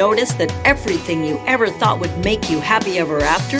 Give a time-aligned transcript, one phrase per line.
[0.00, 3.58] notice that everything you ever thought would make you happy ever after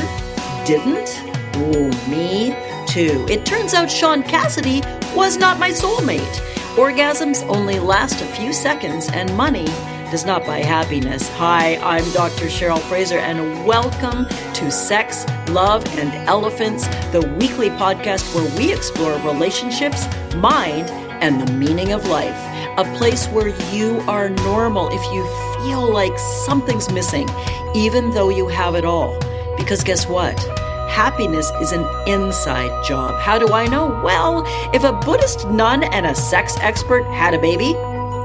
[0.64, 1.10] didn't?
[1.54, 3.26] Oh, me too.
[3.28, 4.80] It turns out Shaun Cassidy
[5.14, 6.36] was not my soulmate.
[6.76, 9.66] Orgasms only last a few seconds, and money
[10.10, 11.28] does not buy happiness.
[11.36, 12.46] Hi, I'm Dr.
[12.46, 19.12] Cheryl Fraser, and welcome to Sex, Love, and Elephants, the weekly podcast where we explore
[19.30, 20.88] relationships, mind,
[21.20, 22.49] and the meaning of life.
[22.80, 25.22] A place where you are normal if you
[25.58, 27.28] feel like something's missing,
[27.74, 29.18] even though you have it all.
[29.58, 30.40] Because guess what?
[30.88, 33.20] Happiness is an inside job.
[33.20, 34.00] How do I know?
[34.02, 37.74] Well, if a Buddhist nun and a sex expert had a baby,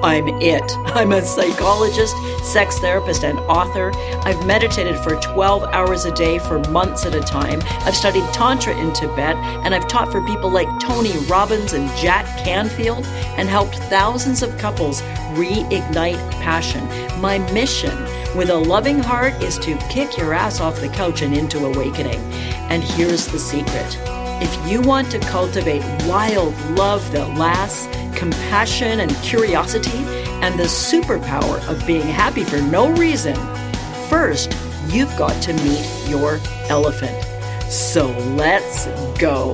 [0.04, 0.72] I'm it.
[0.88, 3.92] I'm a psychologist, sex therapist, and author.
[4.24, 7.62] I've meditated for 12 hours a day for months at a time.
[7.82, 12.26] I've studied Tantra in Tibet, and I've taught for people like Tony Robbins and Jack
[12.44, 13.06] Canfield,
[13.38, 15.02] and helped thousands of couples
[15.34, 16.86] reignite passion.
[17.22, 17.98] My mission
[18.36, 22.20] with a loving heart is to kick your ass off the couch and into awakening.
[22.70, 24.15] And here's the secret.
[24.42, 29.98] If you want to cultivate wild love that lasts, compassion and curiosity,
[30.44, 33.36] and the superpower of being happy for no reason,
[34.10, 34.54] first,
[34.88, 37.24] you've got to meet your elephant.
[37.72, 38.88] So let's
[39.20, 39.54] go.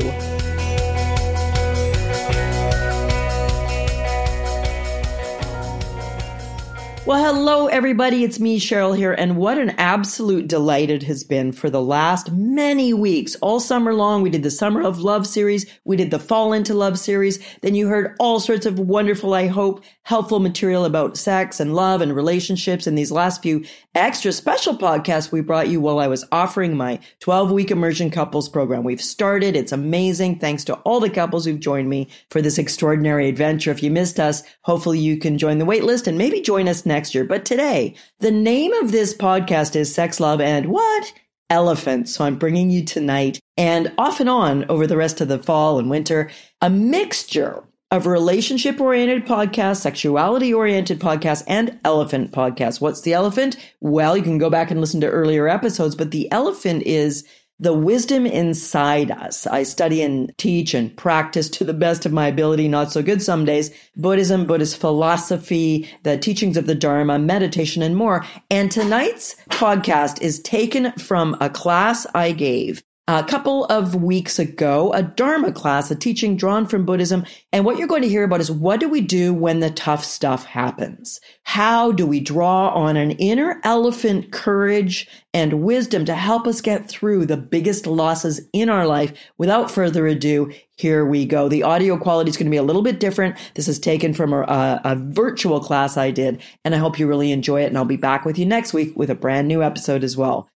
[7.03, 8.23] Well, hello, everybody.
[8.23, 9.11] It's me, Cheryl, here.
[9.11, 13.35] And what an absolute delight it has been for the last many weeks.
[13.41, 15.65] All summer long, we did the Summer of Love series.
[15.83, 17.39] We did the Fall into Love series.
[17.61, 22.01] Then you heard all sorts of wonderful, I hope, helpful material about sex and love
[22.01, 22.85] and relationships.
[22.85, 23.65] And these last few
[23.95, 28.47] extra special podcasts we brought you while I was offering my 12 week immersion couples
[28.47, 28.83] program.
[28.83, 29.55] We've started.
[29.55, 30.37] It's amazing.
[30.37, 33.71] Thanks to all the couples who've joined me for this extraordinary adventure.
[33.71, 37.15] If you missed us, hopefully you can join the waitlist and maybe join us next
[37.15, 37.23] year.
[37.23, 41.13] But today, the name of this podcast is Sex, Love, and What?
[41.49, 42.07] Elephant.
[42.07, 45.79] So I'm bringing you tonight and off and on over the rest of the fall
[45.79, 46.29] and winter,
[46.61, 52.79] a mixture of relationship oriented podcasts, sexuality oriented podcasts, and elephant podcasts.
[52.79, 53.57] What's the elephant?
[53.81, 57.25] Well, you can go back and listen to earlier episodes, but the elephant is
[57.61, 59.45] the wisdom inside us.
[59.45, 63.21] I study and teach and practice to the best of my ability, not so good
[63.21, 68.25] some days, Buddhism, Buddhist philosophy, the teachings of the Dharma, meditation, and more.
[68.49, 72.83] And tonight's podcast is taken from a class I gave
[73.19, 77.25] a couple of weeks ago, a Dharma class, a teaching drawn from Buddhism.
[77.51, 80.05] And what you're going to hear about is what do we do when the tough
[80.05, 81.19] stuff happens?
[81.43, 86.87] How do we draw on an inner elephant courage and wisdom to help us get
[86.87, 89.11] through the biggest losses in our life?
[89.37, 91.49] Without further ado, here we go.
[91.49, 93.35] The audio quality is going to be a little bit different.
[93.55, 97.33] This is taken from a, a virtual class I did, and I hope you really
[97.33, 97.67] enjoy it.
[97.67, 100.50] And I'll be back with you next week with a brand new episode as well.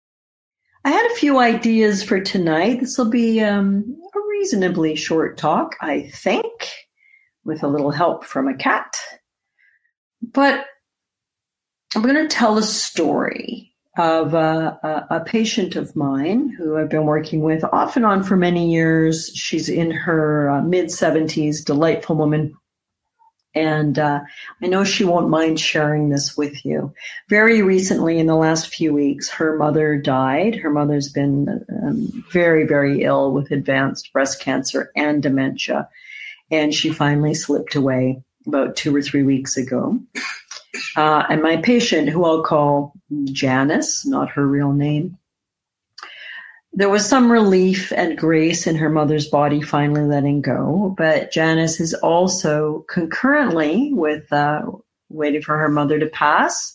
[0.84, 2.80] I had a few ideas for tonight.
[2.80, 6.69] This will be um, a reasonably short talk, I think,
[7.44, 8.96] with a little help from a cat.
[10.22, 10.66] But
[11.96, 14.80] I'm going to tell a story of a,
[15.12, 18.72] a, a, patient of mine who I've been working with off and on for many
[18.72, 19.30] years.
[19.36, 22.53] She's in her uh, mid 70s, delightful woman,
[23.54, 24.22] and uh,
[24.62, 26.94] I know she won't mind sharing this with you.
[27.30, 30.56] Very recently, in the last few weeks, her mother died.
[30.56, 35.90] Her mother's been um, very, very ill with advanced breast cancer and dementia.
[36.50, 40.00] And she finally slipped away about two or three weeks ago.
[40.96, 42.94] Uh, and my patient, who I'll call
[43.26, 45.18] Janice, not her real name,
[46.74, 51.82] there was some relief and grace in her mother's body finally letting go, but Janice
[51.82, 54.62] is also concurrently with uh,
[55.09, 56.74] waiting for her mother to pass.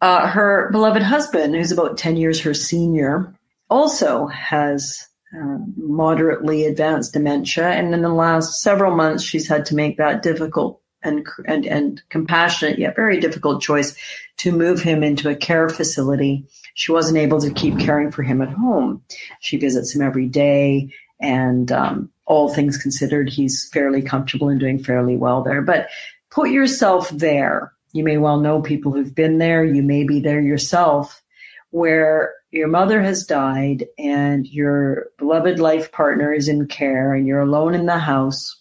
[0.00, 3.34] Uh, her beloved husband, who's about 10 years her senior,
[3.70, 7.68] also has uh, moderately advanced dementia.
[7.68, 12.02] And in the last several months, she's had to make that difficult and, and, and
[12.08, 13.96] compassionate yet very difficult choice
[14.38, 16.46] to move him into a care facility
[16.76, 19.02] she wasn't able to keep caring for him at home.
[19.40, 24.78] She visits him every day, and um, all things considered, he's fairly comfortable and doing
[24.78, 25.62] fairly well there.
[25.62, 25.88] But
[26.30, 27.72] put yourself there.
[27.92, 29.64] You may well know people who've been there.
[29.64, 31.22] You may be there yourself,
[31.70, 37.40] where your mother has died and your beloved life partner is in care and you're
[37.40, 38.60] alone in the house.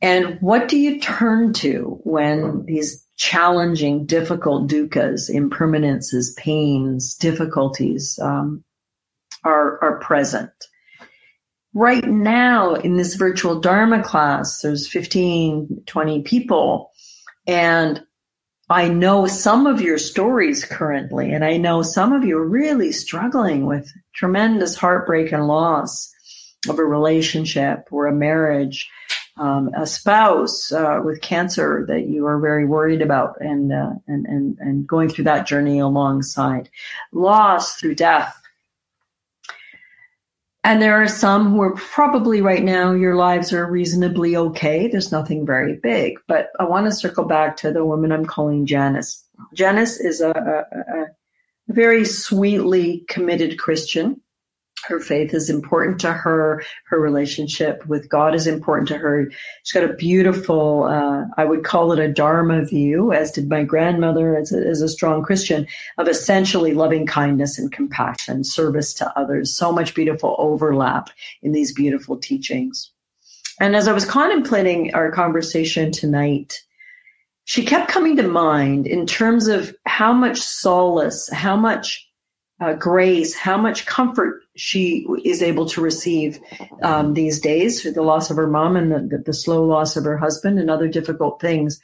[0.00, 8.64] And what do you turn to when these challenging, difficult dukkhas, impermanences, pains, difficulties um,
[9.44, 10.50] are, are present.
[11.72, 16.92] Right now, in this virtual Dharma class, there's 15, 20 people,
[17.46, 18.02] and
[18.70, 22.92] I know some of your stories currently, and I know some of you are really
[22.92, 26.10] struggling with tremendous heartbreak and loss
[26.68, 28.88] of a relationship or a marriage,
[29.36, 34.26] um, a spouse uh, with cancer that you are very worried about, and, uh, and
[34.26, 36.70] and and going through that journey alongside
[37.12, 38.40] loss through death
[40.64, 44.88] and there are some who are probably right now, your lives are reasonably okay.
[44.88, 46.18] There's nothing very big.
[46.26, 49.22] But I want to circle back to the woman I'm calling Janice.
[49.52, 51.06] Janice is a, a, a
[51.68, 54.22] very sweetly committed Christian
[54.86, 56.62] her faith is important to her.
[56.86, 59.30] Her relationship with God is important to her.
[59.62, 63.62] She's got a beautiful, uh, I would call it a Dharma view, as did my
[63.62, 65.66] grandmother as a, as a strong Christian,
[65.98, 69.56] of essentially loving kindness and compassion, service to others.
[69.56, 71.10] So much beautiful overlap
[71.42, 72.90] in these beautiful teachings.
[73.60, 76.60] And as I was contemplating our conversation tonight,
[77.44, 82.08] she kept coming to mind in terms of how much solace, how much
[82.60, 86.38] uh, grace, how much comfort she is able to receive
[86.82, 90.04] um, these days through the loss of her mom and the, the, slow loss of
[90.04, 91.80] her husband and other difficult things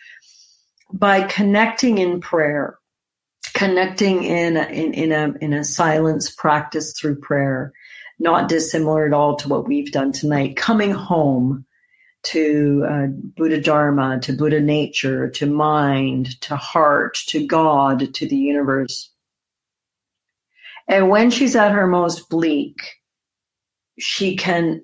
[0.93, 2.79] by connecting in prayer,
[3.55, 7.73] connecting in a, in, in a in a silence practice through prayer,
[8.21, 10.57] not dissimilar at all to what we've done tonight.
[10.57, 11.65] Coming home
[12.23, 18.37] to uh, Buddha Dharma, to Buddha nature, to mind, to heart, to God, to the
[18.37, 19.10] universe
[20.91, 22.77] and when she's at her most bleak,
[24.01, 24.83] she can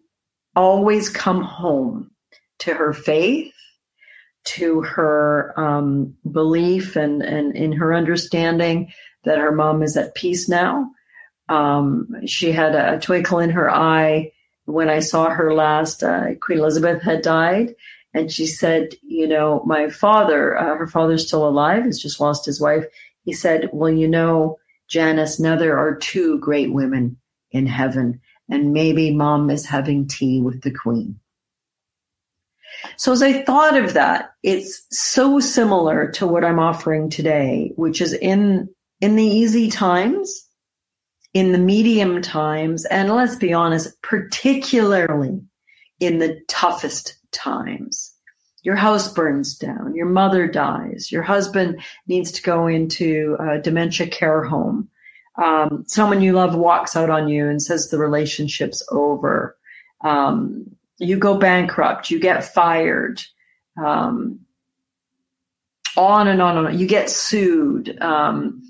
[0.55, 2.13] always come home
[2.61, 3.53] to her faith,
[4.45, 8.93] to her um, belief, and, and in her understanding
[9.25, 10.89] that her mom is at peace now.
[11.49, 14.31] Um, she had a, twinkle in her eye
[14.67, 16.05] when I saw her last.
[16.05, 17.75] Uh, Queen Elizabeth had died,
[18.15, 21.83] and she said, "You know, my father, uh, her father's still alive.
[21.83, 22.85] Has just lost his wife."
[23.25, 27.17] He said, "Well, you know." Janice, now there are two great women
[27.51, 31.19] in heaven, and maybe mom is having tea with the queen.
[32.97, 38.01] So as I thought of that, it's so similar to what I'm offering today, which
[38.01, 38.69] is in
[39.01, 40.47] in the easy times,
[41.35, 45.41] in the medium times, and let's be honest, particularly
[46.01, 48.16] in the toughest times
[48.67, 54.09] your house burns down, your mother dies, your husband needs to go into a dementia
[54.09, 54.89] care home,
[55.37, 59.57] um, someone you love walks out on you and says the relationship's over,
[60.01, 60.67] um,
[60.99, 63.23] you go bankrupt, you get fired,
[63.81, 64.41] um,
[65.97, 66.77] on and on and on.
[66.77, 67.97] You get sued.
[68.03, 68.65] Um,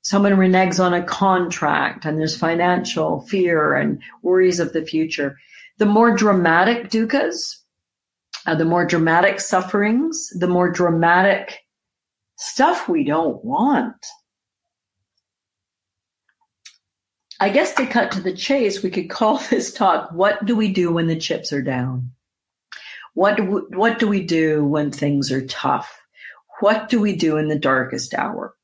[0.00, 5.36] someone reneges on a contract, and there's financial fear and worries of the future.
[5.76, 7.61] The more dramatic dukkha's,
[8.46, 11.58] uh, the more dramatic sufferings, the more dramatic
[12.36, 13.96] stuff we don't want.
[17.40, 20.72] I guess to cut to the chase, we could call this talk, What Do We
[20.72, 22.12] Do When the Chips Are Down?
[23.14, 26.00] What do we, what do we do when things are tough?
[26.60, 28.54] What do we do in the darkest hour?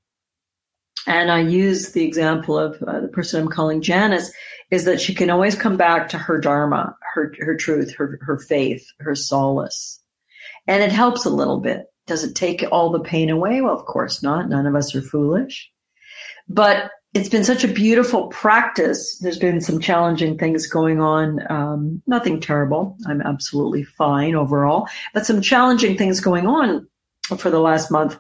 [1.09, 4.31] And I use the example of uh, the person I'm calling Janice
[4.71, 8.37] is that she can always come back to her dharma, her her truth, her her
[8.37, 10.01] faith, her solace,
[10.67, 11.87] and it helps a little bit.
[12.07, 13.63] Does it take all the pain away?
[13.63, 14.51] Well, of course not.
[14.51, 15.71] None of us are foolish,
[16.47, 19.19] but it's been such a beautiful practice.
[19.23, 21.41] There's been some challenging things going on.
[21.51, 22.99] Um, nothing terrible.
[23.07, 26.87] I'm absolutely fine overall, but some challenging things going on
[27.39, 28.19] for the last month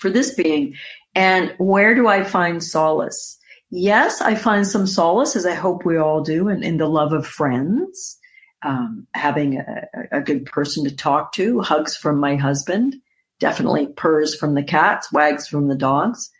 [0.00, 0.74] for this being.
[1.14, 3.38] And where do I find solace?
[3.70, 7.12] Yes, I find some solace, as I hope we all do, in, in the love
[7.12, 8.18] of friends,
[8.62, 12.96] um, having a, a, good person to talk to, hugs from my husband,
[13.40, 16.30] definitely purrs from the cats, wags from the dogs.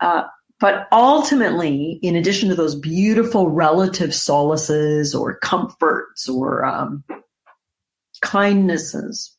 [0.00, 0.24] Uh,
[0.60, 7.04] but ultimately, in addition to those beautiful relative solaces or comforts or um,
[8.20, 9.36] kindnesses,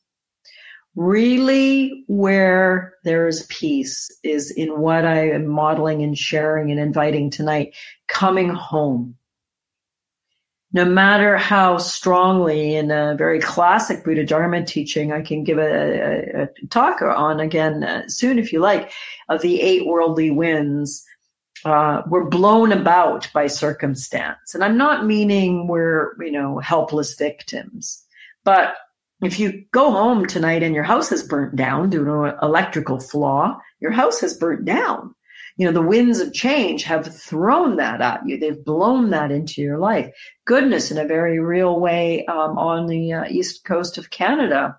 [1.00, 7.30] really where there is peace is in what I am modeling and sharing and inviting
[7.30, 7.74] tonight
[8.10, 9.16] coming home.
[10.74, 15.62] No matter how strongly in a very classic Buddha Dharma teaching, I can give a,
[15.62, 18.92] a, a talk on again uh, soon if you like,
[19.30, 21.06] of the eight worldly winds.
[21.64, 24.54] Uh, we're blown about by circumstance.
[24.54, 28.04] And I'm not meaning we're, you know, helpless victims,
[28.44, 28.76] but
[29.22, 33.00] if you go home tonight and your house has burnt down due to an electrical
[33.00, 35.14] flaw, your house has burnt down.
[35.58, 38.38] You know, the winds of change have thrown that at you.
[38.38, 40.10] They've blown that into your life.
[40.46, 44.78] Goodness, in a very real way, um, on the uh, east coast of Canada,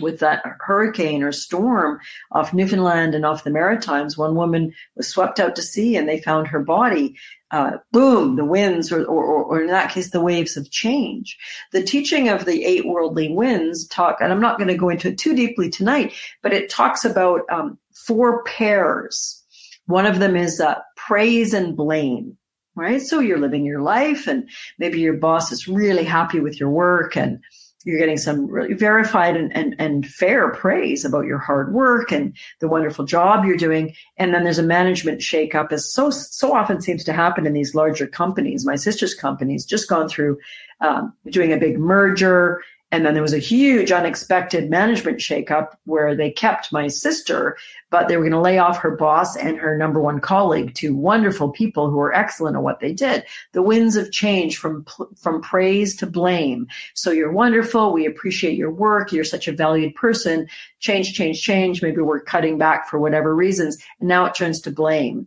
[0.00, 2.00] with that hurricane or storm
[2.32, 6.20] off Newfoundland and off the Maritimes, one woman was swept out to sea and they
[6.20, 7.16] found her body.
[7.54, 11.38] Uh, boom, the winds, or, or, or in that case, the waves of change.
[11.70, 15.10] The teaching of the eight worldly winds talk, and I'm not going to go into
[15.10, 19.40] it too deeply tonight, but it talks about um, four pairs.
[19.86, 22.36] One of them is uh, praise and blame
[22.76, 23.00] right?
[23.00, 27.16] So you're living your life and maybe your boss is really happy with your work
[27.16, 27.38] and
[27.84, 32.36] you're getting some really verified and, and, and fair praise about your hard work and
[32.60, 33.94] the wonderful job you're doing.
[34.16, 37.74] And then there's a management shakeup as so, so often seems to happen in these
[37.74, 38.64] larger companies.
[38.64, 40.38] My sister's company's just gone through
[40.80, 42.62] um, doing a big merger
[42.94, 47.56] and then there was a huge unexpected management shakeup where they kept my sister,
[47.90, 50.94] but they were going to lay off her boss and her number one colleague, two
[50.94, 53.24] wonderful people who were excellent at what they did.
[53.50, 54.86] The winds of change from
[55.20, 56.68] from praise to blame.
[56.94, 57.92] So you're wonderful.
[57.92, 59.10] We appreciate your work.
[59.10, 60.46] You're such a valued person.
[60.78, 61.82] Change, change, change.
[61.82, 65.26] Maybe we're cutting back for whatever reasons, and now it turns to blame.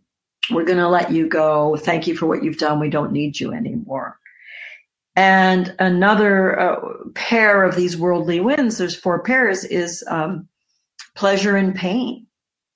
[0.49, 1.75] We're going to let you go.
[1.75, 2.79] Thank you for what you've done.
[2.79, 4.16] We don't need you anymore.
[5.17, 6.79] And another uh,
[7.15, 10.47] pair of these worldly winds, there's four pairs, is um,
[11.15, 12.27] pleasure and pain.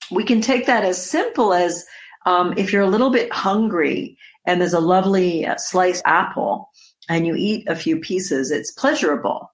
[0.10, 1.86] We can take that as simple as
[2.26, 4.18] um, if you're a little bit hungry
[4.48, 6.68] and there's a lovely uh, sliced apple
[7.08, 9.52] and you eat a few pieces, it's pleasurable.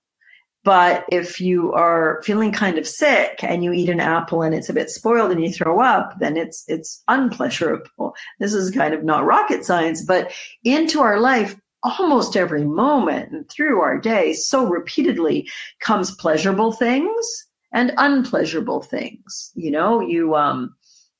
[0.63, 4.69] But if you are feeling kind of sick and you eat an apple and it's
[4.69, 8.15] a bit spoiled and you throw up, then it's it's unpleasurable.
[8.39, 10.31] This is kind of not rocket science, but
[10.63, 17.47] into our life, almost every moment and through our day so repeatedly comes pleasurable things
[17.71, 19.51] and unpleasurable things.
[19.55, 20.75] You know, you um,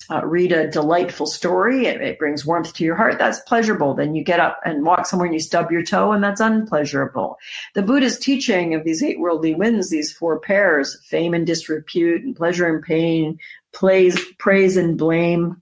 [0.10, 3.20] uh, read a delightful story, it, it, brings warmth to your heart.
[3.20, 3.94] That's pleasurable.
[3.94, 7.38] Then you get up and walk somewhere and you stub your toe, and that's unpleasurable.
[7.76, 12.36] The Buddha's teaching of these eight worldly winds, these four pairs, fame and disrepute, and
[12.36, 13.38] pleasure and pain,
[13.74, 15.62] praise, praise and blame,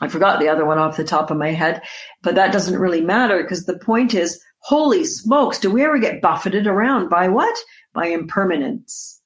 [0.00, 1.82] I forgot the other one off the top of my head,
[2.22, 6.22] but that doesn't really matter because the point is, holy smokes, do we ever get
[6.22, 7.56] buffeted around by what?
[7.94, 9.20] By impermanence,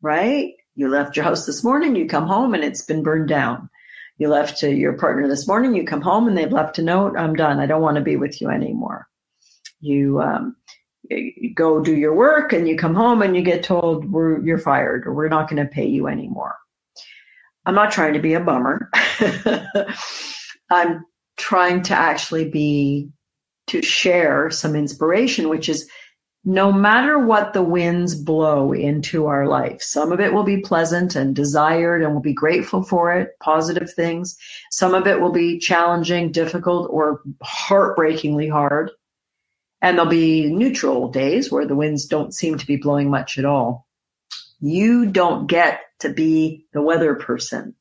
[0.00, 0.52] right?
[0.74, 3.70] You left your house this morning, you come home and it's been burned down.
[4.18, 7.16] You left to your partner this morning, you come home and they've left a note,
[7.16, 7.58] I'm done.
[7.58, 9.08] I don't want to be with you anymore.
[9.80, 10.56] You, um,
[11.10, 14.04] you go do your work and you come home and you get told
[14.44, 16.54] you're fired or we're not going to pay you anymore.
[17.66, 18.90] I'm not trying to be a bummer.
[20.70, 21.04] I'm
[21.36, 23.10] trying to actually be
[23.68, 25.88] to share some inspiration, which is
[26.44, 31.16] no matter what the winds blow into our life, some of it will be pleasant
[31.16, 34.36] and desired and we'll be grateful for it, positive things.
[34.70, 38.90] Some of it will be challenging, difficult, or heartbreakingly hard.
[39.80, 43.44] And there'll be neutral days where the winds don't seem to be blowing much at
[43.46, 43.86] all.
[44.60, 47.74] You don't get to be the weather person.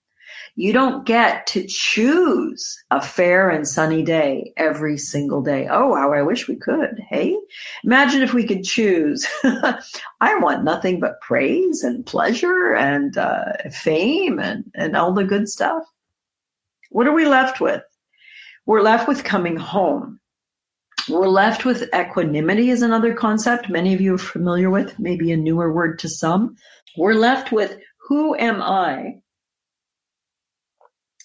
[0.56, 5.68] You don't get to choose a fair and sunny day every single day.
[5.70, 7.00] Oh, how I wish we could.
[7.10, 7.36] Hey,
[7.84, 9.26] imagine if we could choose.
[9.44, 15.50] I want nothing but praise and pleasure and uh, fame and, and all the good
[15.50, 15.84] stuff.
[16.92, 17.82] What are we left with?
[18.68, 20.20] We're left with coming home.
[21.10, 25.38] We're left with equanimity is another concept many of you are familiar with, maybe a
[25.38, 26.56] newer word to some.
[26.96, 29.16] We're left with who am I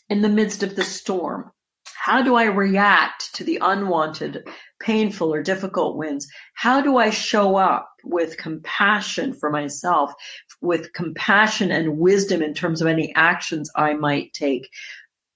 [0.08, 1.50] in the midst of the storm?
[1.96, 4.48] How do I react to the unwanted,
[4.80, 6.28] painful, or difficult winds?
[6.54, 10.12] How do I show up with compassion for myself,
[10.60, 14.70] with compassion and wisdom in terms of any actions I might take?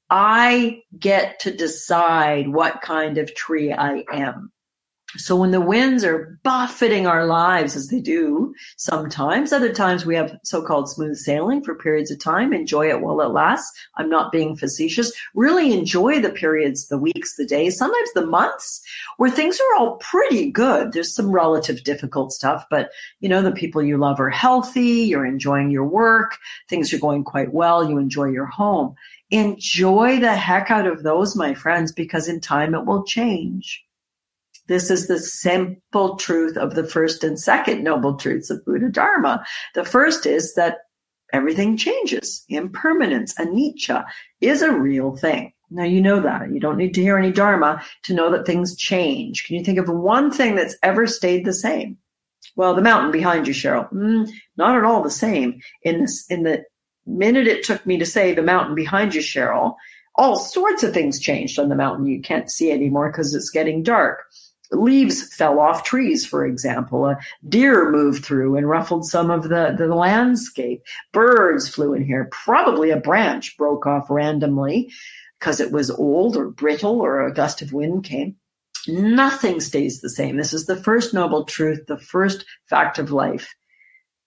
[0.09, 4.53] I get to decide what kind of tree I am.
[5.17, 10.15] So when the winds are buffeting our lives as they do sometimes, other times we
[10.15, 12.53] have so-called smooth sailing for periods of time.
[12.53, 13.71] Enjoy it while it lasts.
[13.97, 15.13] I'm not being facetious.
[15.35, 18.81] Really enjoy the periods, the weeks, the days, sometimes the months
[19.19, 20.93] where things are all pretty good.
[20.93, 22.91] There's some relative difficult stuff, but
[23.21, 25.03] you know, the people you love are healthy.
[25.03, 26.39] You're enjoying your work.
[26.69, 27.89] Things are going quite well.
[27.89, 28.95] You enjoy your home.
[29.31, 33.85] Enjoy the heck out of those, my friends, because in time it will change.
[34.69, 39.45] This is the simple truth of the first and second noble truths of Buddha Dharma.
[39.75, 40.79] The first is that
[41.33, 42.45] everything changes.
[42.49, 44.05] Impermanence, anicca,
[44.41, 45.53] is a real thing.
[45.71, 46.53] Now you know that.
[46.53, 49.45] You don't need to hear any Dharma to know that things change.
[49.45, 51.99] Can you think of one thing that's ever stayed the same?
[52.55, 53.91] Well, the mountain behind you, Cheryl.
[53.93, 55.61] Mm, not at all the same.
[55.83, 56.65] In this, in the
[57.07, 59.75] minute it took me to say the mountain behind you, Cheryl,
[60.15, 62.07] all sorts of things changed on the mountain.
[62.07, 64.21] You can't see anymore because it's getting dark
[64.73, 67.07] leaves fell off trees, for example.
[67.07, 70.83] A deer moved through and ruffled some of the, the landscape.
[71.13, 72.29] Birds flew in here.
[72.31, 74.91] Probably a branch broke off randomly
[75.39, 78.37] because it was old or brittle or a gust of wind came.
[78.89, 80.37] Nothing stays the same.
[80.37, 83.55] This is the first noble truth, the first fact of life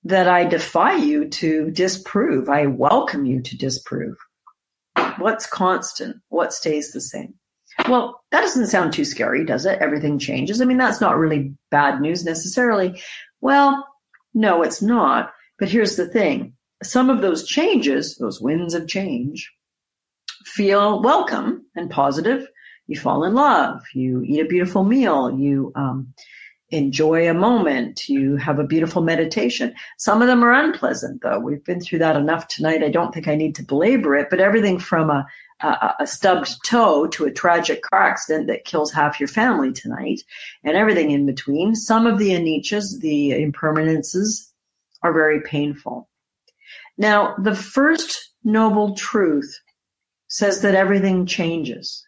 [0.06, 2.48] that I defy you to disprove.
[2.48, 4.16] I welcome you to disprove.
[5.18, 6.18] What's constant?
[6.30, 7.34] What stays the same?
[7.90, 9.80] Well, that doesn't sound too scary, does it?
[9.80, 10.62] Everything changes.
[10.62, 13.02] I mean, that's not really bad news necessarily.
[13.42, 13.86] Well,
[14.34, 15.32] no, it's not.
[15.60, 16.54] But here's the thing
[16.84, 19.52] some of those changes, those winds of change,
[20.46, 22.48] feel welcome and positive.
[22.88, 26.14] You fall in love, you eat a beautiful meal, you um,
[26.70, 29.74] enjoy a moment, you have a beautiful meditation.
[29.98, 31.40] Some of them are unpleasant, though.
[31.40, 32.84] We've been through that enough tonight.
[32.84, 35.26] I don't think I need to belabor it, but everything from a
[35.62, 40.22] a, a stubbed toe to a tragic car accident that kills half your family tonight,
[40.64, 41.76] and everything in between.
[41.76, 44.52] Some of the aniccas, the impermanences,
[45.02, 46.10] are very painful.
[46.98, 49.60] Now, the first noble truth
[50.28, 52.06] says that everything changes.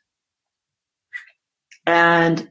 [1.85, 2.49] And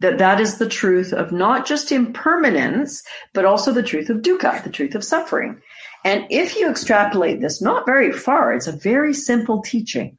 [0.00, 3.02] that that is the truth of not just impermanence,
[3.32, 5.60] but also the truth of dukkha, the truth of suffering.
[6.04, 10.16] And if you extrapolate this not very far, it's a very simple teaching.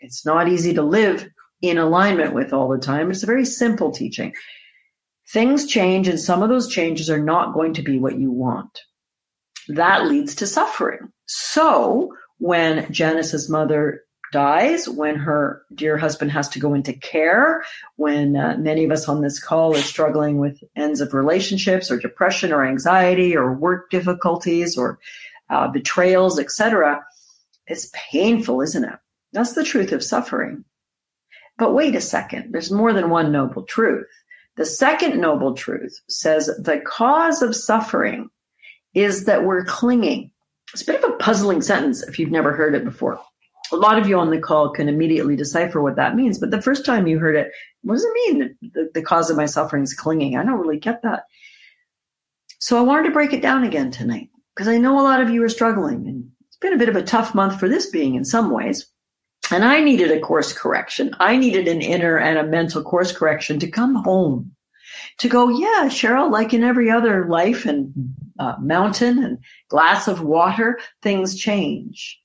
[0.00, 1.28] It's not easy to live
[1.62, 3.10] in alignment with all the time.
[3.10, 4.32] It's a very simple teaching.
[5.32, 8.80] Things change, and some of those changes are not going to be what you want.
[9.68, 11.12] That leads to suffering.
[11.26, 14.02] So, when Janice's mother
[14.32, 17.62] dies, when her dear husband has to go into care,
[17.96, 21.98] when uh, many of us on this call are struggling with ends of relationships or
[21.98, 24.98] depression or anxiety or work difficulties or
[25.50, 27.04] uh, betrayals, etc.,
[27.66, 28.98] it's painful, isn't it?
[29.32, 30.64] That's the truth of suffering.
[31.58, 34.08] But wait a second, there's more than one noble truth.
[34.56, 38.30] The second noble truth says the cause of suffering
[38.94, 40.32] is that we're clinging.
[40.72, 43.20] It's a bit of a puzzling sentence if you've never heard it before.
[43.72, 46.62] A lot of you on the call can immediately decipher what that means, but the
[46.62, 48.56] first time you heard it, what does it mean?
[48.72, 50.36] The, the cause of my suffering is clinging.
[50.36, 51.24] I don't really get that.
[52.58, 55.30] So I wanted to break it down again tonight because I know a lot of
[55.30, 58.16] you are struggling and it's been a bit of a tough month for this being
[58.16, 58.86] in some ways.
[59.52, 61.14] And I needed a course correction.
[61.18, 64.52] I needed an inner and a mental course correction to come home
[65.18, 67.92] to go, yeah, Cheryl, like in every other life and
[68.38, 72.18] uh, mountain and glass of water, things change.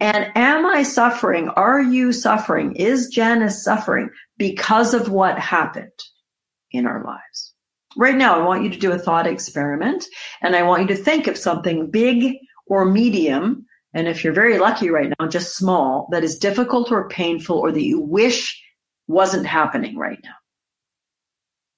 [0.00, 1.48] And am I suffering?
[1.50, 2.74] Are you suffering?
[2.76, 5.92] Is Janice suffering because of what happened
[6.72, 7.54] in our lives?
[7.96, 10.06] Right now, I want you to do a thought experiment
[10.40, 14.58] and I want you to think of something big or medium and if you're very
[14.58, 18.62] lucky right now, just small, that is difficult or painful or that you wish
[19.08, 20.34] wasn't happening right now.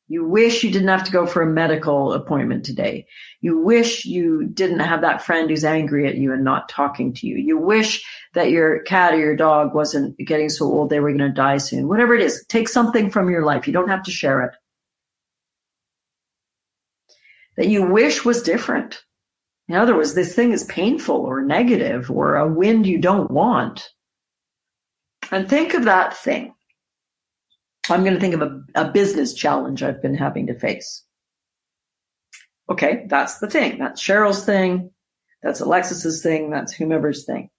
[0.09, 3.07] You wish you didn't have to go for a medical appointment today.
[3.41, 7.27] You wish you didn't have that friend who's angry at you and not talking to
[7.27, 7.37] you.
[7.37, 11.21] You wish that your cat or your dog wasn't getting so old they were going
[11.21, 11.89] to die soon.
[11.89, 13.67] Whatever it is, take something from your life.
[13.67, 14.53] You don't have to share it.
[17.57, 19.03] That you wish was different.
[19.69, 23.89] In other words, this thing is painful or negative or a wind you don't want.
[25.31, 26.55] And think of that thing.
[27.89, 31.05] I'm going to think of a, a business challenge I've been having to face.
[32.71, 33.79] Okay, that's the thing.
[33.79, 34.91] That's Cheryl's thing.
[35.43, 36.51] That's Alexis's thing.
[36.51, 37.51] That's whomever's thing.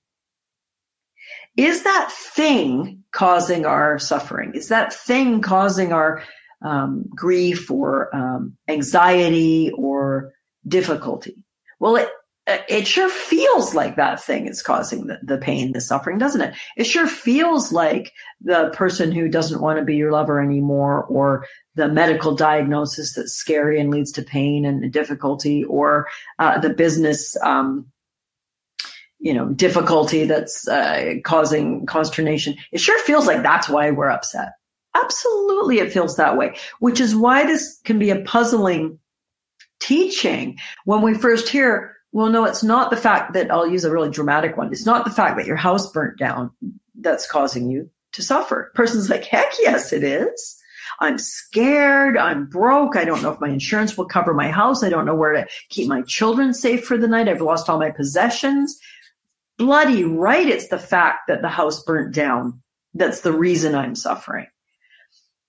[1.58, 4.54] Is that thing causing our suffering?
[4.56, 6.24] Is that thing causing our
[6.62, 10.34] um, grief or um, anxiety or
[10.68, 11.38] difficulty?
[11.84, 12.08] Well, it
[12.48, 16.56] it sure feels like that thing is causing the, the pain, the suffering, doesn't it?
[16.78, 21.46] It sure feels like the person who doesn't want to be your lover anymore, or
[21.76, 26.08] the medical diagnosis that's scary and leads to pain and difficulty, or
[26.40, 27.92] uh, the business, um,
[29.20, 32.56] you know, difficulty that's uh, causing consternation.
[32.72, 34.54] It sure feels like that's why we're upset.
[34.96, 39.00] Absolutely, it feels that way, which is why this can be a puzzling
[39.84, 43.92] teaching when we first hear, well, no, it's not the fact that I'll use a
[43.92, 44.72] really dramatic one.
[44.72, 46.52] It's not the fact that your house burnt down
[46.96, 48.72] that's causing you to suffer.
[48.76, 50.60] Person's like, heck yes, it is.
[51.00, 52.18] I'm scared.
[52.18, 52.96] I'm broke.
[52.96, 54.84] I don't know if my insurance will cover my house.
[54.84, 57.28] I don't know where to keep my children safe for the night.
[57.28, 58.80] I've lost all my possessions.
[59.58, 60.48] Bloody right.
[60.48, 62.62] It's the fact that the house burnt down.
[62.94, 64.48] That's the reason I'm suffering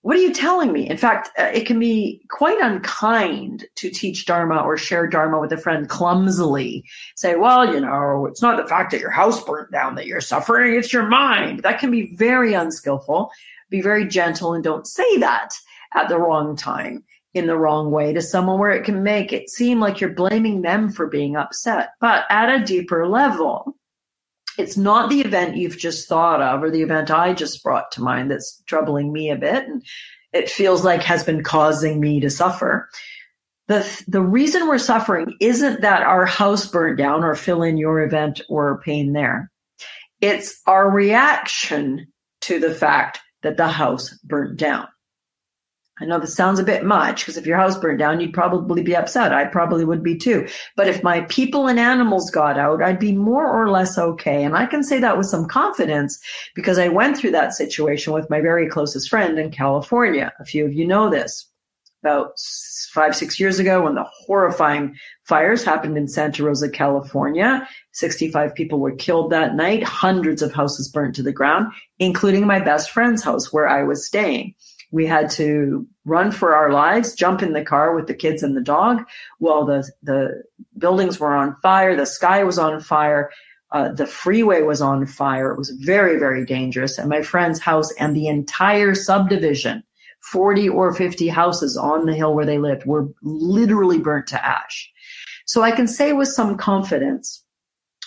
[0.05, 0.87] what are you telling me?
[0.87, 5.51] In fact, uh, it can be quite unkind to teach Dharma or share Dharma with
[5.51, 6.85] a friend clumsily.
[7.15, 10.21] Say, well, you know, it's not the fact that your house burnt down that you're
[10.21, 11.63] suffering, it's your mind.
[11.63, 13.31] That can be very unskillful.
[13.71, 15.55] Be very gentle and don't say that.
[15.95, 19.49] at the wrong time in the wrong way to someone where it can make it
[19.49, 21.93] seem like you're blaming them for being upset.
[21.99, 23.75] But at a deeper level,
[24.57, 28.01] it's not the event you've just thought of or the event I just brought to
[28.01, 29.83] mind that's troubling me a bit and
[30.33, 32.89] it feels like has been causing me to suffer.
[33.67, 38.01] The, the reason we're suffering isn't that our house burned down or fill in your
[38.01, 39.51] event or pain there.
[40.21, 42.07] It's our reaction
[42.41, 44.87] to the fact that the house burnt down.
[45.97, 48.83] I know this sounds a bit much because if your house burned down, you'd probably
[48.83, 49.31] be upset.
[49.31, 50.45] I probably would be too.
[50.75, 54.43] But if my people and animals got out, I'd be more or less okay.
[54.43, 56.19] And I can say that with some confidence
[56.53, 60.33] because I went through that situation with my very closest friend in California.
[60.39, 61.47] A few of you know this.
[62.03, 62.37] About
[62.91, 68.79] five, six years ago, when the horrifying fires happened in Santa Rosa, California, 65 people
[68.79, 69.81] were killed that night.
[69.81, 74.05] Hundreds of houses burnt to the ground, including my best friend's house where I was
[74.05, 74.53] staying.
[74.91, 78.55] We had to run for our lives, jump in the car with the kids and
[78.55, 79.03] the dog
[79.39, 80.43] while the, the
[80.77, 83.31] buildings were on fire, the sky was on fire,
[83.71, 85.51] uh, the freeway was on fire.
[85.51, 86.97] It was very, very dangerous.
[86.97, 89.83] And my friend's house and the entire subdivision,
[90.31, 94.91] 40 or 50 houses on the hill where they lived, were literally burnt to ash.
[95.45, 97.43] So I can say with some confidence,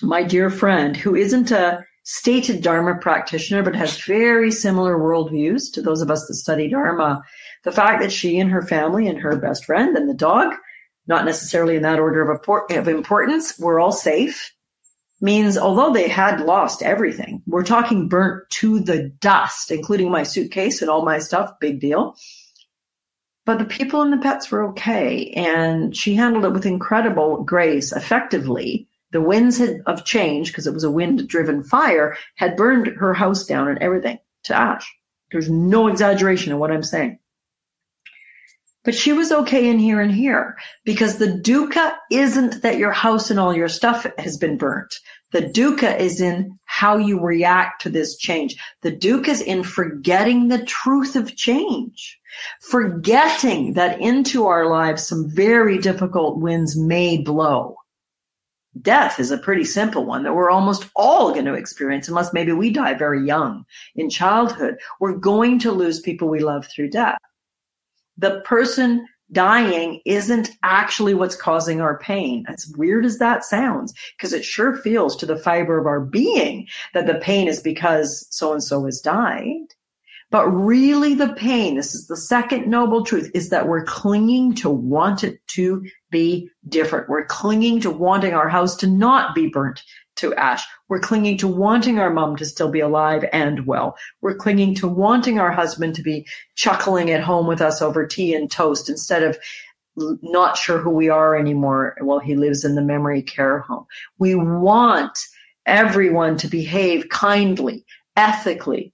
[0.01, 5.83] my dear friend, who isn't a stated Dharma practitioner, but has very similar worldviews to
[5.83, 7.23] those of us that study Dharma.
[7.65, 10.55] The fact that she and her family and her best friend and the dog,
[11.07, 14.55] not necessarily in that order of importance, were all safe
[15.21, 20.81] means although they had lost everything, we're talking burnt to the dust, including my suitcase
[20.81, 22.17] and all my stuff, big deal.
[23.45, 25.31] But the people and the pets were okay.
[25.33, 30.75] And she handled it with incredible grace, effectively the winds had, of change, because it
[30.75, 34.95] was a wind driven fire, had burned her house down and everything to ash.
[35.31, 37.19] There's no exaggeration in what I'm saying.
[38.85, 43.31] But she was okay in here and here because the dukkha isn't that your house
[43.31, 44.95] and all your stuff has been burnt.
[45.33, 48.57] The dukkha is in how you react to this change.
[48.81, 52.19] The dukkha is in forgetting the truth of change,
[52.63, 57.78] forgetting that into our lives some very difficult winds may blow
[58.83, 62.53] death is a pretty simple one that we're almost all going to experience unless maybe
[62.53, 63.65] we die very young
[63.97, 64.79] in childhood.
[65.01, 67.19] We're going to lose people we love through death.
[68.17, 72.45] The person dying isn't actually what's causing our pain.
[72.49, 76.67] As weird as that sounds, because it sure feels to the fiber of our being
[76.95, 79.75] that the pain is because so and so has died.
[80.31, 84.69] But really the pain, this is the second noble truth, is that we're clinging to
[84.69, 87.09] want it to be different.
[87.09, 89.83] We're clinging to wanting our house to not be burnt
[90.17, 90.67] to ash.
[90.89, 93.97] We're clinging to wanting our mom to still be alive and well.
[94.21, 98.35] We're clinging to wanting our husband to be chuckling at home with us over tea
[98.35, 99.39] and toast instead of
[99.97, 103.87] not sure who we are anymore while he lives in the memory care home.
[104.19, 105.19] We want
[105.67, 107.85] everyone to behave kindly,
[108.17, 108.93] ethically,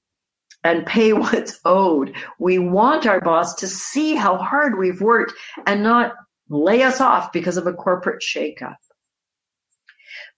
[0.65, 2.15] and pay what's owed.
[2.39, 5.35] We want our boss to see how hard we've worked
[5.67, 6.15] and not
[6.49, 8.77] lay us off because of a corporate shakeup.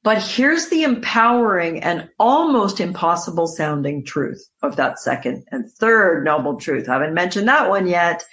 [0.03, 6.61] But here's the empowering and almost impossible sounding truth of that second and third noble
[6.61, 6.89] truth.
[6.89, 8.25] I haven't mentioned that one yet.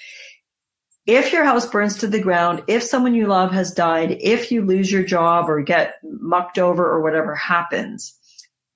[1.06, 4.64] If your house burns to the ground, if someone you love has died, if you
[4.64, 8.18] lose your job or get mucked over or whatever happens,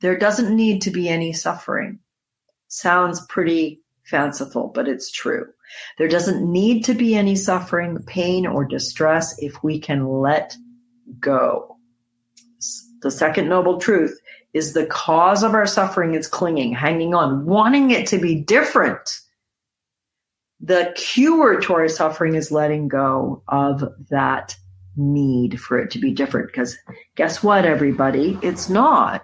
[0.01, 1.99] there doesn't need to be any suffering.
[2.67, 5.45] Sounds pretty fanciful, but it's true.
[5.97, 10.55] There doesn't need to be any suffering, pain, or distress if we can let
[11.19, 11.77] go.
[13.01, 14.19] The second noble truth
[14.53, 19.19] is the cause of our suffering is clinging, hanging on, wanting it to be different.
[20.59, 24.55] The cure to our suffering is letting go of that
[24.95, 26.47] need for it to be different.
[26.47, 26.75] Because
[27.15, 28.39] guess what, everybody?
[28.41, 29.23] It's not.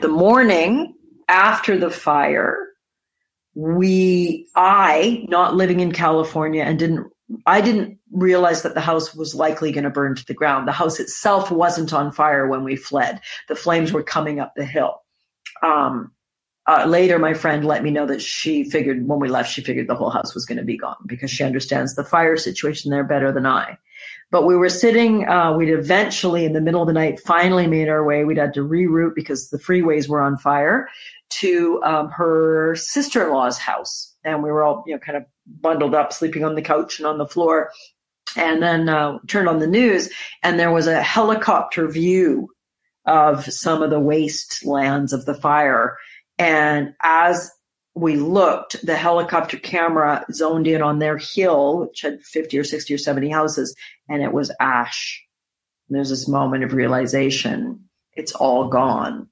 [0.00, 0.94] The morning
[1.28, 2.58] after the fire,
[3.54, 7.10] we, I, not living in California and didn't,
[7.46, 10.68] I didn't realize that the house was likely going to burn to the ground.
[10.68, 13.20] The house itself wasn't on fire when we fled.
[13.48, 15.02] The flames were coming up the hill.
[15.62, 16.12] Um,
[16.68, 19.86] uh, later, my friend let me know that she figured when we left, she figured
[19.86, 23.04] the whole house was going to be gone because she understands the fire situation there
[23.04, 23.78] better than I.
[24.30, 27.88] But we were sitting, uh, we'd eventually in the middle of the night finally made
[27.88, 28.24] our way.
[28.24, 30.88] We'd had to reroute because the freeways were on fire
[31.38, 34.14] to um, her sister-in-law's house.
[34.24, 35.24] And we were all, you know, kind of
[35.60, 37.70] bundled up, sleeping on the couch and on the floor.
[38.36, 40.10] And then uh, turned on the news,
[40.42, 42.50] and there was a helicopter view
[43.06, 45.96] of some of the wastelands of the fire.
[46.36, 47.50] And as
[47.96, 52.92] we looked, the helicopter camera zoned in on their hill, which had 50 or 60
[52.92, 53.74] or 70 houses,
[54.08, 55.24] and it was ash.
[55.88, 57.80] And there's this moment of realization
[58.12, 59.28] it's all gone.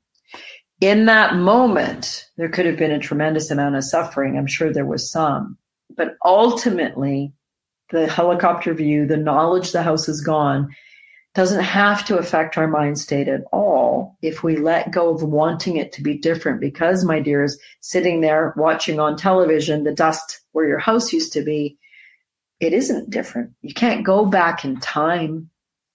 [0.80, 4.36] In that moment, there could have been a tremendous amount of suffering.
[4.36, 5.56] I'm sure there was some.
[5.96, 7.32] But ultimately,
[7.90, 10.74] the helicopter view, the knowledge the house is gone,
[11.34, 15.76] doesn't have to affect our mind state at all if we let go of wanting
[15.76, 16.60] it to be different.
[16.60, 21.42] Because, my dears, sitting there watching on television the dust where your house used to
[21.42, 21.76] be,
[22.60, 23.52] it isn't different.
[23.62, 25.50] You can't go back in time.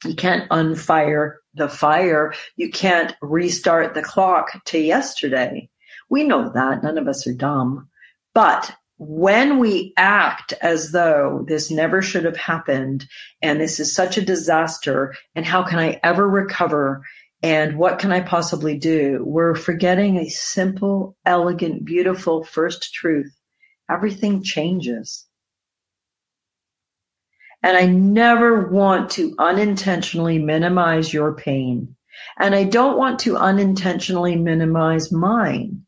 [0.06, 2.34] You can't unfire the fire.
[2.58, 5.69] You can't restart the clock to yesterday.
[6.10, 6.84] We know that.
[6.84, 7.88] None of us are dumb.
[8.34, 13.07] But when we act as though this never should have happened
[13.41, 17.01] and this is such a disaster and how can I ever recover
[17.41, 19.23] and what can I possibly do?
[19.25, 23.33] We're forgetting a simple, elegant, beautiful first truth.
[23.89, 25.25] Everything changes.
[27.63, 31.95] And I never want to unintentionally minimize your pain.
[32.38, 35.85] And I don't want to unintentionally minimize mine.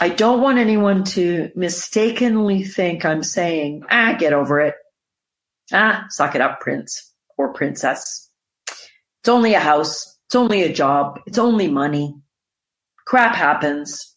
[0.00, 4.74] I don't want anyone to mistakenly think I'm saying, ah, get over it.
[5.72, 8.30] Ah, suck it up, prince or princess.
[8.68, 10.16] It's only a house.
[10.26, 11.20] It's only a job.
[11.26, 12.14] It's only money.
[13.06, 14.14] Crap happens.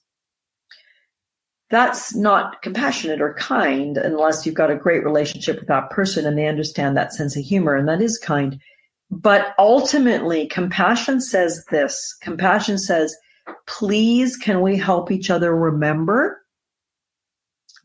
[1.72, 6.38] That's not compassionate or kind unless you've got a great relationship with that person and
[6.38, 8.60] they understand that sense of humor, and that is kind.
[9.10, 13.16] But ultimately, compassion says this compassion says,
[13.68, 16.42] please can we help each other remember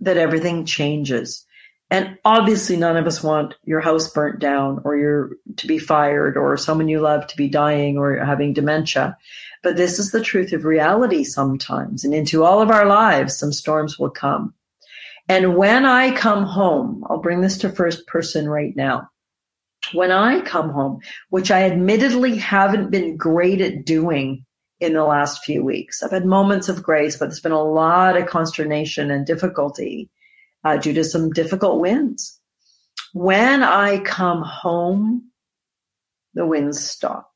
[0.01, 1.47] that everything changes?
[1.91, 6.37] And obviously none of us want your house burnt down or your to be fired
[6.37, 9.17] or someone you love to be dying or having dementia.
[9.63, 12.05] But this is the truth of reality sometimes.
[12.05, 14.53] And into all of our lives some storms will come.
[15.29, 19.09] And when i come home i'll bring this to first person right now.
[19.93, 24.45] When i come home which i admittedly haven't been great at doing
[24.81, 26.03] in the last few weeks.
[26.03, 30.11] I've had moments of grace, but there's been a lot of consternation and difficulty
[30.65, 32.39] uh, due to some difficult winds.
[33.13, 35.31] When I come home,
[36.35, 37.31] the winds stop.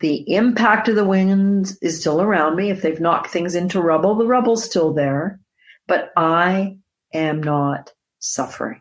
[0.00, 2.70] The impact of the winds is still around me.
[2.70, 5.40] If they've knocked things into rubble, the rubble's still there,
[5.86, 6.78] but I
[7.12, 8.80] am not suffering.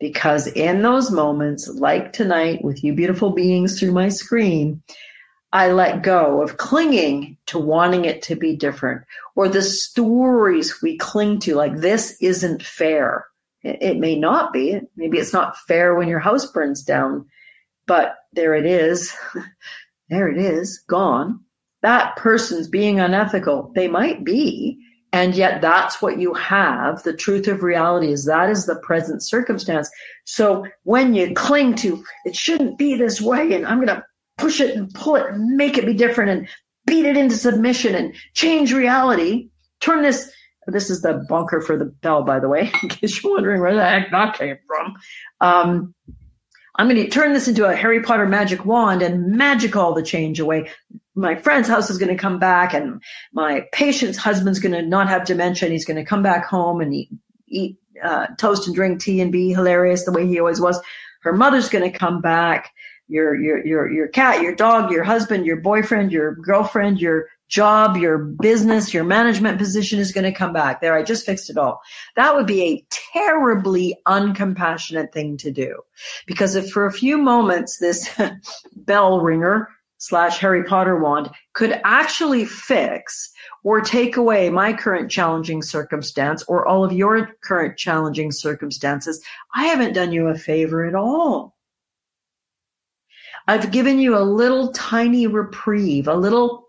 [0.00, 4.82] Because in those moments, like tonight with you beautiful beings through my screen,
[5.52, 9.02] I let go of clinging to wanting it to be different
[9.36, 13.26] or the stories we cling to, like this isn't fair.
[13.62, 14.80] It, it, may not be.
[14.96, 17.26] Maybe it's not fair when your house burns down,
[17.86, 19.14] but there it is.
[20.08, 21.40] there it is, gone.
[21.82, 23.72] That person's being unethical.
[23.74, 24.78] They might be.
[25.12, 27.02] And yet that's what you have.
[27.02, 29.90] The truth of reality is that is the present circumstance.
[30.24, 34.04] So when you cling to, it shouldn't be this way and I'm going to
[34.38, 36.48] push it and pull it and make it be different and
[36.86, 39.50] beat it into submission and change reality.
[39.80, 40.30] Turn this.
[40.68, 43.74] This is the bunker for the bell, by the way, in case you're wondering where
[43.74, 44.94] the heck that came from.
[45.40, 45.94] Um,
[46.76, 50.02] I'm going to turn this into a Harry Potter magic wand and magic all the
[50.02, 50.70] change away.
[51.14, 55.08] My friend's house is going to come back, and my patient's husband's going to not
[55.08, 57.10] have dementia, and he's going to come back home and eat,
[57.48, 60.80] eat uh, toast and drink tea and be hilarious the way he always was.
[61.22, 62.72] Her mother's going to come back
[63.08, 67.98] your your your your cat, your dog, your husband, your boyfriend, your girlfriend, your job,
[67.98, 70.80] your business, your management position is going to come back.
[70.80, 71.82] There, I just fixed it all.
[72.16, 75.82] That would be a terribly uncompassionate thing to do.
[76.26, 78.08] Because if for a few moments this
[78.76, 83.30] bell ringer slash Harry Potter wand could actually fix
[83.64, 89.22] or take away my current challenging circumstance or all of your current challenging circumstances,
[89.54, 91.54] I haven't done you a favor at all.
[93.46, 96.68] I've given you a little tiny reprieve, a little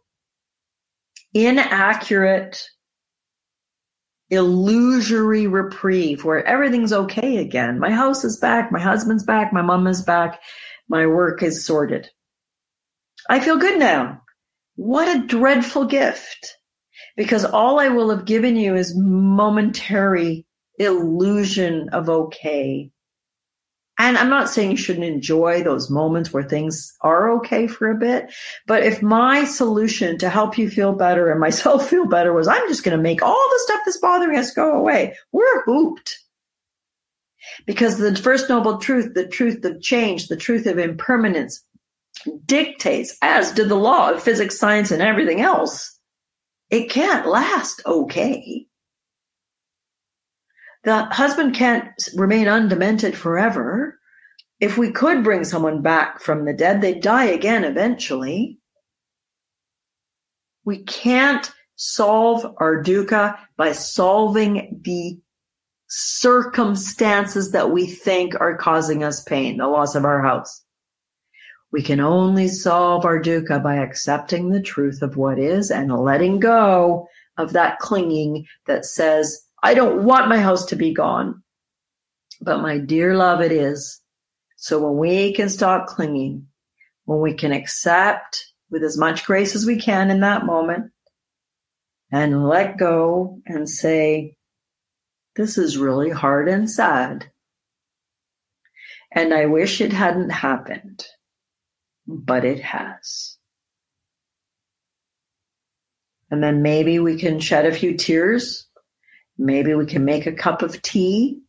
[1.33, 2.63] inaccurate,
[4.29, 7.79] illusory reprieve where everything's okay again.
[7.79, 10.41] My house is back, my husband's back, my mom is back,
[10.89, 12.09] my work is sorted.
[13.29, 14.21] I feel good now.
[14.75, 16.57] What a dreadful gift.
[17.15, 20.45] Because all I will have given you is momentary
[20.79, 22.91] illusion of okay
[23.99, 27.95] and I'm not saying you shouldn't enjoy those moments where things are okay for a
[27.95, 28.33] bit,
[28.65, 32.67] but if my solution to help you feel better and myself feel better was I'm
[32.67, 36.19] just going to make all the stuff that's bothering us go away, we're hooped.
[37.65, 41.63] Because the first noble truth, the truth of change, the truth of impermanence
[42.45, 45.99] dictates, as did the law of physics, science, and everything else,
[46.69, 48.65] it can't last okay.
[50.83, 53.99] The husband can't remain undemented forever.
[54.59, 58.59] If we could bring someone back from the dead, they'd die again eventually.
[60.65, 65.19] We can't solve our dukkha by solving the
[65.87, 70.63] circumstances that we think are causing us pain, the loss of our house.
[71.71, 76.39] We can only solve our dukkha by accepting the truth of what is and letting
[76.39, 81.41] go of that clinging that says, I don't want my house to be gone.
[82.41, 84.01] But my dear love, it is.
[84.57, 86.47] So when we can stop clinging,
[87.05, 90.91] when we can accept with as much grace as we can in that moment
[92.11, 94.35] and let go and say,
[95.37, 97.31] this is really hard and sad.
[99.13, 101.05] And I wish it hadn't happened,
[102.05, 103.37] but it has.
[106.29, 108.67] And then maybe we can shed a few tears
[109.37, 111.39] Maybe we can make a cup of tea.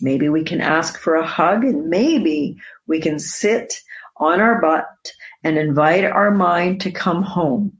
[0.00, 2.56] Maybe we can ask for a hug and maybe
[2.86, 3.74] we can sit
[4.16, 7.78] on our butt and invite our mind to come home.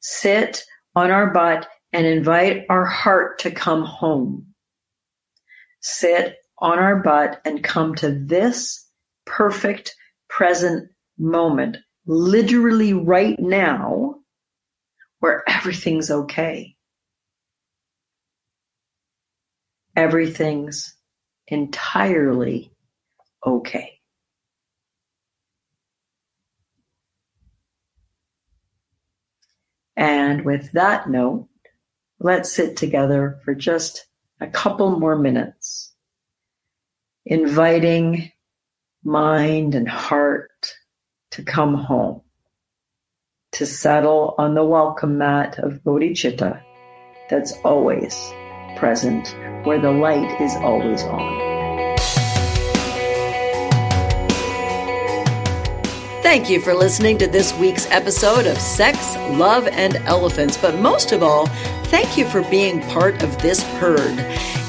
[0.00, 4.46] Sit on our butt and invite our heart to come home.
[5.80, 8.86] Sit on our butt and come to this
[9.26, 9.94] perfect
[10.28, 10.88] present
[11.18, 14.16] moment, literally right now,
[15.20, 16.74] where everything's okay.
[19.96, 20.94] Everything's
[21.46, 22.72] entirely
[23.44, 24.00] okay.
[29.96, 31.48] And with that note,
[32.18, 34.06] let's sit together for just
[34.40, 35.92] a couple more minutes,
[37.24, 38.32] inviting
[39.04, 40.74] mind and heart
[41.32, 42.22] to come home,
[43.52, 46.62] to settle on the welcome mat of bodhicitta
[47.28, 48.32] that's always
[48.76, 51.52] present where the light is always on.
[56.22, 60.56] Thank you for listening to this week's episode of Sex, Love, and Elephants.
[60.56, 61.46] But most of all,
[61.86, 64.14] thank you for being part of this herd.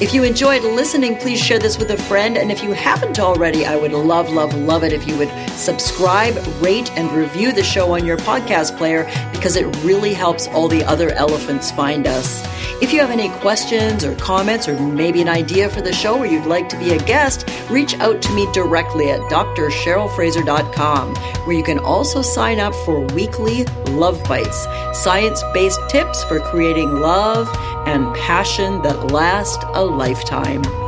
[0.02, 2.38] If you enjoyed listening, please share this with a friend.
[2.38, 6.36] And if you haven't already, I would love, love, love it if you would subscribe,
[6.62, 10.84] rate, and review the show on your podcast player because it really helps all the
[10.84, 12.53] other elephants find us.
[12.82, 16.26] If you have any questions or comments or maybe an idea for the show or
[16.26, 21.64] you'd like to be a guest, reach out to me directly at drcherylfraser.com, where you
[21.64, 27.48] can also sign up for weekly Love Bites, science based tips for creating love
[27.88, 30.83] and passion that last a lifetime.